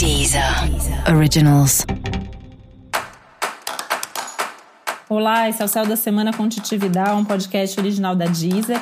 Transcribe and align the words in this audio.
Deezer 0.00 0.42
Originals. 1.14 1.84
Olá, 5.10 5.46
esse 5.50 5.60
é 5.60 5.64
o 5.66 5.68
Céu 5.68 5.84
da 5.84 5.94
Semana 5.94 6.32
com 6.32 6.48
Titividade, 6.48 7.10
um 7.10 7.22
podcast 7.22 7.78
original 7.78 8.16
da 8.16 8.24
Deezer. 8.24 8.80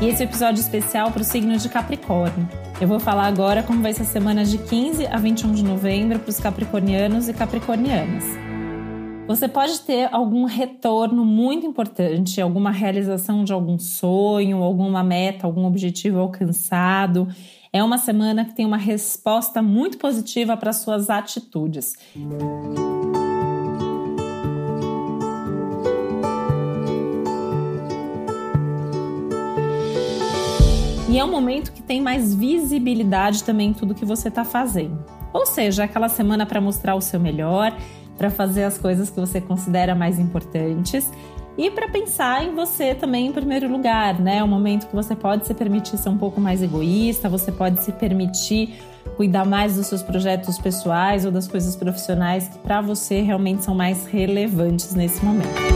E 0.00 0.08
esse 0.08 0.22
é 0.22 0.24
episódio 0.24 0.62
especial 0.62 1.10
para 1.10 1.20
o 1.20 1.24
signo 1.24 1.58
de 1.58 1.68
Capricórnio. 1.68 2.48
Eu 2.80 2.88
vou 2.88 2.98
falar 2.98 3.26
agora 3.26 3.62
como 3.62 3.82
vai 3.82 3.92
ser 3.92 4.04
a 4.04 4.06
semana 4.06 4.42
de 4.42 4.56
15 4.56 5.06
a 5.06 5.18
21 5.18 5.52
de 5.52 5.62
novembro 5.62 6.18
para 6.20 6.30
os 6.30 6.40
capricornianos 6.40 7.28
e 7.28 7.34
capricornianas. 7.34 8.49
Você 9.30 9.46
pode 9.46 9.82
ter 9.82 10.08
algum 10.12 10.44
retorno 10.44 11.24
muito 11.24 11.64
importante, 11.64 12.40
alguma 12.40 12.72
realização 12.72 13.44
de 13.44 13.52
algum 13.52 13.78
sonho, 13.78 14.60
alguma 14.60 15.04
meta, 15.04 15.46
algum 15.46 15.66
objetivo 15.66 16.18
alcançado. 16.18 17.28
É 17.72 17.80
uma 17.80 17.96
semana 17.96 18.44
que 18.44 18.56
tem 18.56 18.66
uma 18.66 18.76
resposta 18.76 19.62
muito 19.62 19.98
positiva 19.98 20.56
para 20.56 20.72
suas 20.72 21.08
atitudes. 21.08 21.96
E 31.08 31.16
é 31.16 31.24
um 31.24 31.30
momento 31.30 31.70
que 31.70 31.82
tem 31.82 32.00
mais 32.00 32.34
visibilidade 32.34 33.44
também 33.44 33.68
em 33.68 33.74
tudo 33.74 33.94
que 33.94 34.04
você 34.04 34.26
está 34.26 34.44
fazendo. 34.44 34.98
Ou 35.32 35.46
seja, 35.46 35.84
aquela 35.84 36.08
semana 36.08 36.44
para 36.44 36.60
mostrar 36.60 36.96
o 36.96 37.00
seu 37.00 37.20
melhor, 37.20 37.72
para 38.20 38.28
fazer 38.28 38.64
as 38.64 38.76
coisas 38.76 39.08
que 39.08 39.18
você 39.18 39.40
considera 39.40 39.94
mais 39.94 40.18
importantes 40.18 41.10
e 41.56 41.70
para 41.70 41.88
pensar 41.88 42.44
em 42.44 42.54
você 42.54 42.94
também 42.94 43.28
em 43.28 43.32
primeiro 43.32 43.66
lugar, 43.66 44.20
né? 44.20 44.36
É 44.36 44.44
um 44.44 44.46
momento 44.46 44.86
que 44.86 44.94
você 44.94 45.16
pode 45.16 45.46
se 45.46 45.54
permitir 45.54 45.96
ser 45.96 46.10
um 46.10 46.18
pouco 46.18 46.38
mais 46.38 46.62
egoísta, 46.62 47.30
você 47.30 47.50
pode 47.50 47.80
se 47.82 47.92
permitir 47.92 48.78
cuidar 49.16 49.46
mais 49.46 49.76
dos 49.76 49.86
seus 49.86 50.02
projetos 50.02 50.58
pessoais 50.58 51.24
ou 51.24 51.32
das 51.32 51.48
coisas 51.48 51.74
profissionais 51.74 52.46
que 52.46 52.58
para 52.58 52.82
você 52.82 53.22
realmente 53.22 53.64
são 53.64 53.74
mais 53.74 54.04
relevantes 54.04 54.94
nesse 54.94 55.24
momento. 55.24 55.69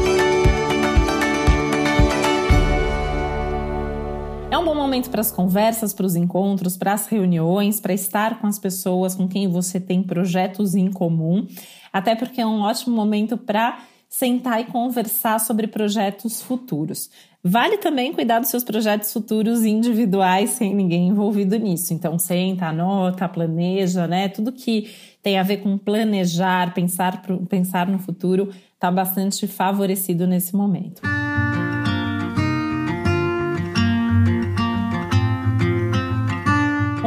É 4.54 4.58
um 4.58 4.64
bom 4.64 4.76
momento 4.76 5.10
para 5.10 5.20
as 5.20 5.32
conversas, 5.32 5.92
para 5.92 6.06
os 6.06 6.14
encontros, 6.14 6.76
para 6.76 6.92
as 6.92 7.08
reuniões, 7.08 7.80
para 7.80 7.92
estar 7.92 8.40
com 8.40 8.46
as 8.46 8.56
pessoas 8.56 9.16
com 9.16 9.26
quem 9.26 9.48
você 9.48 9.80
tem 9.80 10.00
projetos 10.00 10.76
em 10.76 10.92
comum 10.92 11.44
até 11.92 12.14
porque 12.14 12.40
é 12.40 12.46
um 12.46 12.60
ótimo 12.60 12.94
momento 12.94 13.36
para 13.36 13.80
sentar 14.08 14.60
e 14.60 14.64
conversar 14.64 15.40
sobre 15.40 15.66
projetos 15.66 16.40
futuros. 16.40 17.10
Vale 17.42 17.78
também 17.78 18.12
cuidar 18.12 18.38
dos 18.38 18.48
seus 18.48 18.62
projetos 18.62 19.12
futuros 19.12 19.64
individuais 19.64 20.50
sem 20.50 20.72
ninguém 20.72 21.08
envolvido 21.08 21.56
nisso. 21.56 21.92
Então, 21.92 22.16
senta, 22.16 22.66
anota, 22.66 23.28
planeja, 23.28 24.06
né? 24.06 24.28
Tudo 24.28 24.52
que 24.52 24.88
tem 25.20 25.36
a 25.36 25.42
ver 25.42 25.56
com 25.56 25.76
planejar, 25.76 26.72
pensar, 26.72 27.22
pensar 27.48 27.88
no 27.88 27.98
futuro, 27.98 28.50
está 28.72 28.88
bastante 28.88 29.48
favorecido 29.48 30.28
nesse 30.28 30.54
momento. 30.54 31.13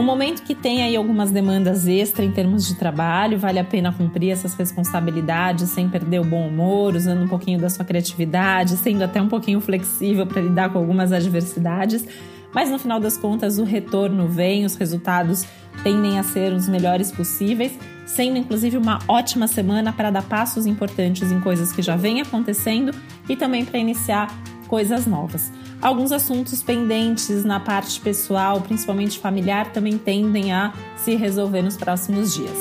Momento 0.08 0.42
que 0.44 0.56
tem 0.56 0.82
aí 0.82 0.96
algumas 0.96 1.32
demandas 1.32 1.86
extra 1.86 2.24
em 2.24 2.32
termos 2.32 2.66
de 2.66 2.76
trabalho, 2.76 3.38
vale 3.38 3.60
a 3.60 3.64
pena 3.64 3.92
cumprir 3.92 4.32
essas 4.32 4.54
responsabilidades 4.56 5.70
sem 5.70 5.90
perder 5.90 6.22
o 6.22 6.24
bom 6.24 6.48
humor, 6.48 6.96
usando 6.96 7.22
um 7.22 7.28
pouquinho 7.28 7.60
da 7.60 7.70
sua 7.70 7.84
criatividade, 7.84 8.78
sendo 8.78 9.04
até 9.04 9.22
um 9.22 9.28
pouquinho 9.28 9.60
flexível 9.60 10.26
para 10.26 10.42
lidar 10.42 10.72
com 10.72 10.80
algumas 10.80 11.12
adversidades. 11.12 12.06
Mas 12.54 12.72
no 12.72 12.80
final 12.80 13.00
das 13.02 13.18
contas, 13.18 13.60
o 13.60 13.66
retorno 13.66 14.30
vem, 14.30 14.64
os 14.64 14.76
resultados 14.76 15.46
tendem 15.84 16.18
a 16.18 16.24
ser 16.24 16.54
os 16.54 16.70
melhores 16.70 17.12
possíveis, 17.12 17.78
sendo 18.06 18.38
inclusive 18.38 18.78
uma 18.78 19.00
ótima 19.10 19.46
semana 19.46 19.92
para 19.92 20.10
dar 20.10 20.24
passos 20.24 20.66
importantes 20.66 21.32
em 21.32 21.42
coisas 21.42 21.74
que 21.74 21.82
já 21.82 21.98
vêm 21.98 22.22
acontecendo 22.22 22.96
e 23.28 23.36
também 23.36 23.66
para 23.66 23.78
iniciar 23.78 24.34
coisas 24.68 25.06
novas. 25.08 25.52
Alguns 25.82 26.12
assuntos 26.12 26.62
pendentes 26.62 27.44
na 27.44 27.60
parte 27.60 28.00
pessoal, 28.00 28.62
principalmente 28.62 29.18
familiar, 29.18 29.72
também 29.72 29.98
tendem 29.98 30.52
a 30.52 30.74
se 30.96 31.16
resolver 31.16 31.62
nos 31.62 31.78
próximos 31.78 32.34
dias. 32.34 32.58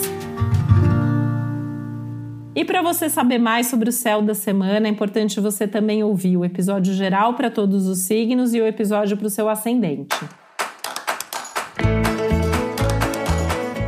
E 2.54 2.64
para 2.64 2.80
você 2.80 3.10
saber 3.10 3.38
mais 3.38 3.66
sobre 3.66 3.90
o 3.90 3.92
céu 3.92 4.22
da 4.22 4.34
semana, 4.34 4.86
é 4.86 4.90
importante 4.90 5.38
você 5.40 5.68
também 5.68 6.02
ouvir 6.02 6.38
o 6.38 6.44
episódio 6.44 6.94
geral 6.94 7.34
para 7.34 7.50
todos 7.50 7.86
os 7.86 7.98
signos 7.98 8.54
e 8.54 8.60
o 8.62 8.66
episódio 8.66 9.14
para 9.16 9.26
o 9.26 9.30
seu 9.30 9.46
ascendente. 9.46 10.16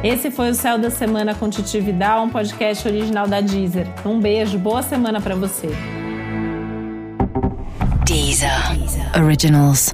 Esse 0.04 0.30
foi 0.30 0.50
o 0.50 0.54
Céu 0.54 0.78
da 0.78 0.90
Semana 0.90 1.34
com 1.34 1.50
Titi 1.50 1.80
Vidal, 1.80 2.24
um 2.24 2.30
podcast 2.30 2.86
original 2.86 3.26
da 3.26 3.40
Deezer. 3.40 3.86
Um 4.06 4.20
beijo, 4.20 4.58
boa 4.58 4.82
semana 4.82 5.20
para 5.20 5.34
você. 5.34 5.97
Deezer 8.08 8.48
Originals. 9.16 9.92